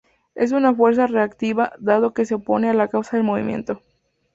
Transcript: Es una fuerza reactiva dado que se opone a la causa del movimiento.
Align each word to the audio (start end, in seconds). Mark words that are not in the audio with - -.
Es 0.33 0.51
una 0.51 0.73
fuerza 0.73 1.05
reactiva 1.05 1.73
dado 1.79 2.15
que 2.15 2.25
se 2.25 2.33
opone 2.33 2.71
a 2.71 2.73
la 2.73 2.87
causa 2.87 3.17
del 3.17 3.23
movimiento. 3.23 3.83